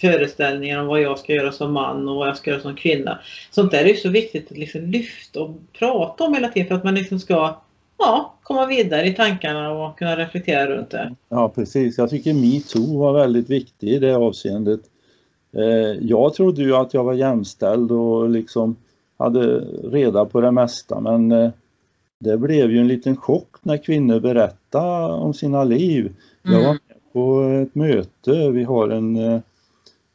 föreställningar 0.00 0.80
om 0.80 0.86
vad 0.86 1.00
jag 1.00 1.18
ska 1.18 1.32
göra 1.32 1.52
som 1.52 1.72
man 1.72 2.08
och 2.08 2.16
vad 2.16 2.28
jag 2.28 2.36
ska 2.36 2.50
göra 2.50 2.60
som 2.60 2.76
kvinna. 2.76 3.18
Sånt 3.50 3.70
där 3.70 3.84
är 3.84 3.88
ju 3.88 3.96
så 3.96 4.08
viktigt 4.08 4.50
att 4.52 4.58
liksom 4.58 4.80
lyfta 4.80 5.40
och 5.42 5.50
prata 5.78 6.24
om 6.24 6.34
hela 6.34 6.48
tiden 6.48 6.68
för 6.68 6.74
att 6.74 6.84
man 6.84 6.94
liksom 6.94 7.18
ska 7.18 7.56
ja, 7.98 8.34
komma 8.42 8.66
vidare 8.66 9.06
i 9.06 9.12
tankarna 9.14 9.70
och 9.72 9.98
kunna 9.98 10.16
reflektera 10.16 10.66
runt 10.66 10.90
det. 10.90 11.14
Ja, 11.28 11.48
precis. 11.48 11.98
Jag 11.98 12.10
tycker 12.10 12.34
metoo 12.34 12.98
var 12.98 13.12
väldigt 13.12 13.50
viktig 13.50 13.88
i 13.88 13.98
det 13.98 14.16
avseendet. 14.16 14.80
Eh, 15.56 15.62
Jag 16.00 16.34
trodde 16.34 16.62
ju 16.62 16.76
att 16.76 16.94
jag 16.94 17.04
var 17.04 17.14
jämställd 17.14 17.92
och 17.92 18.30
liksom 18.30 18.76
hade 19.18 19.58
reda 19.92 20.24
på 20.24 20.40
det 20.40 20.50
mesta 20.50 21.00
men 21.00 21.32
eh, 21.32 21.50
det 22.18 22.38
blev 22.38 22.70
ju 22.70 22.78
en 22.78 22.88
liten 22.88 23.16
chock 23.16 23.56
när 23.62 23.76
kvinnor 23.76 24.20
berättade 24.20 25.12
om 25.12 25.34
sina 25.34 25.64
liv. 25.64 26.12
Jag 26.42 26.52
var 26.52 26.60
Mm. 26.60 26.70
med 26.88 27.12
på 27.12 27.42
ett 27.62 27.74
möte, 27.74 28.50
vi 28.50 28.64
har 28.64 28.88
en, 28.88 29.16
eh, 29.16 29.40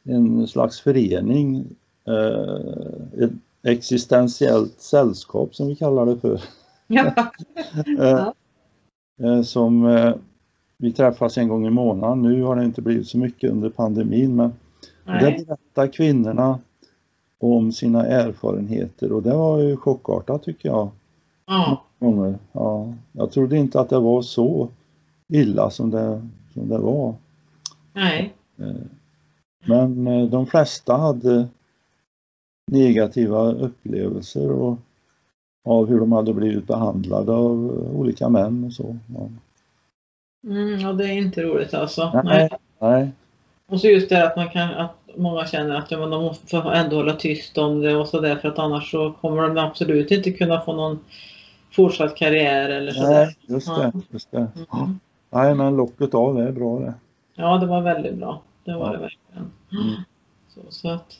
en 0.03 0.47
slags 0.47 0.79
förening, 0.79 1.65
eh, 2.07 3.23
ett 3.23 3.31
existentiellt 3.63 4.81
sällskap 4.81 5.55
som 5.55 5.67
vi 5.67 5.75
kallar 5.75 6.05
det 6.05 6.17
för. 6.17 6.41
Ja. 6.87 7.13
Eh, 7.99 8.27
eh, 9.27 9.41
Som 9.41 9.87
vi 10.77 10.91
träffas 10.91 11.37
en 11.37 11.47
gång 11.47 11.67
i 11.67 11.69
månaden. 11.69 12.21
Nu 12.21 12.43
har 12.43 12.55
det 12.55 12.65
inte 12.65 12.81
blivit 12.81 13.07
så 13.07 13.17
mycket 13.17 13.51
under 13.51 13.69
pandemin 13.69 14.35
men 14.35 14.53
där 15.05 15.21
Nej. 15.21 15.45
berättar 15.47 15.87
kvinnorna 15.87 16.59
om 17.39 17.71
sina 17.71 18.05
erfarenheter 18.05 19.11
och 19.11 19.23
det 19.23 19.33
var 19.33 19.59
ju 19.59 19.77
chockartat 19.77 20.43
tycker 20.43 20.69
jag. 20.69 20.89
Ja. 21.45 21.83
Gånger. 21.99 22.35
Ja, 22.51 22.93
jag 23.11 23.31
trodde 23.31 23.57
inte 23.57 23.79
att 23.79 23.89
det 23.89 23.99
var 23.99 24.21
så 24.21 24.69
illa 25.27 25.69
som 25.69 25.91
det, 25.91 26.27
som 26.53 26.69
det 26.69 26.77
var. 26.77 27.15
Nej. 27.93 28.33
Men 29.65 30.07
eh, 30.07 30.29
de 30.29 30.47
flesta 30.47 30.97
hade 30.97 31.47
negativa 32.71 33.51
upplevelser 33.51 34.51
och, 34.51 34.77
av 35.65 35.87
hur 35.87 35.99
de 35.99 36.11
hade 36.11 36.33
blivit 36.33 36.67
behandlade 36.67 37.31
av 37.31 37.51
eh, 37.51 37.99
olika 37.99 38.29
män 38.29 38.63
och 38.63 38.73
så. 38.73 38.97
Mm, 40.47 40.79
ja, 40.79 40.93
det 40.93 41.05
är 41.05 41.13
inte 41.13 41.43
roligt 41.43 41.73
alltså. 41.73 42.21
Nej. 42.23 42.23
Nej. 42.23 42.49
Nej, 42.79 43.11
Och 43.67 43.81
så 43.81 43.87
just 43.87 44.09
det 44.09 44.27
att 44.27 44.35
man 44.35 44.49
kan, 44.49 44.73
att 44.73 44.95
många 45.15 45.45
känner 45.45 45.75
att 45.75 45.91
ja, 45.91 45.97
men 45.99 46.09
de 46.09 46.23
måste 46.23 46.57
ändå 46.57 46.95
hålla 46.95 47.13
tyst 47.13 47.57
om 47.57 47.81
det 47.81 47.95
och 47.95 48.07
sådär 48.07 48.35
för 48.35 48.47
att 48.47 48.59
annars 48.59 48.91
så 48.91 49.11
kommer 49.21 49.41
de 49.41 49.57
absolut 49.57 50.11
inte 50.11 50.31
kunna 50.31 50.61
få 50.61 50.73
någon 50.73 50.99
fortsatt 51.71 52.15
karriär 52.15 52.69
eller 52.69 52.91
sådär. 52.91 53.09
nej 53.09 53.35
just 53.41 53.67
det. 53.67 53.91
Just 54.09 54.31
det. 54.31 54.37
Mm. 54.37 54.99
Nej, 55.29 55.55
men 55.55 55.75
locket 55.75 56.13
av 56.13 56.39
är 56.39 56.51
bra 56.51 56.79
det. 56.79 56.93
Ja, 57.35 57.57
det 57.57 57.65
var 57.65 57.81
väldigt 57.81 58.15
bra. 58.15 58.41
Det 58.63 58.73
var 58.73 58.85
Ja. 58.87 58.91
det 58.93 58.97
verkligen. 58.99 59.51
Mm. 59.71 59.95
Så, 60.49 60.61
så 60.69 60.89
att... 60.89 61.17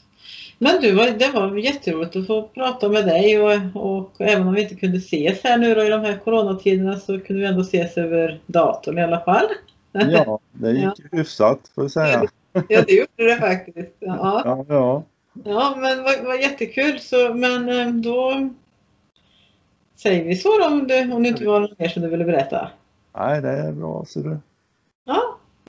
Men 0.58 0.82
du, 0.82 0.92
var- 0.96 1.18
det 1.20 1.32
var 1.34 1.58
jätteroligt 1.58 2.16
att 2.16 2.28
få 2.28 2.48
prata 2.48 2.90
med 2.90 3.06
dig 3.06 3.42
och, 3.42 3.62
och 4.02 4.12
även 4.22 4.48
om 4.48 4.54
vi 4.54 4.62
inte 4.62 4.76
kunde 4.76 4.98
ses 4.98 5.44
här 5.44 5.58
nu 5.58 5.76
då 5.76 5.84
i 5.84 5.90
de 5.90 6.02
här 6.02 6.18
coronatiderna 6.18 7.00
så 7.00 7.20
kunde 7.20 7.42
vi 7.42 7.48
ändå 7.48 7.62
ses 7.62 7.98
över 7.98 8.42
datorn 8.46 8.98
i 8.98 9.04
alla 9.04 9.20
fall. 9.20 9.46
Ja, 9.92 10.40
det 10.52 10.72
gick 10.72 11.00
ju 11.12 11.18
hyfsat 11.18 11.72
får 11.76 11.84
jag 11.84 11.92
säga. 11.92 12.24
ja, 12.54 12.82
det 12.88 12.92
gjorde 12.94 13.34
det 13.34 13.36
faktiskt. 13.36 13.96
Ja, 14.00 14.42
Ja, 14.46 14.66
ja. 14.70 15.04
ja 15.44 15.76
men 15.78 16.04
vad, 16.04 16.24
vad 16.26 16.42
jättekul. 16.42 17.00
Så, 17.00 17.34
men 17.34 17.70
eh, 17.70 17.88
då 17.94 18.50
säger 19.96 20.24
vi 20.26 20.36
så 20.36 20.58
då 20.58 20.66
om 20.68 20.88
du, 20.88 21.12
om 21.14 21.24
du 21.24 21.30
inte 21.30 21.46
var 21.46 21.60
något 21.60 21.80
mer 21.80 21.88
som 21.90 22.02
du 22.02 22.10
ville 22.10 22.26
berätta. 22.26 22.70
Nej, 23.18 23.42
det 23.42 23.50
är 23.50 23.72
bra 23.72 24.06
ser 24.08 24.24
du. 24.24 24.38
Ja, 25.06 25.38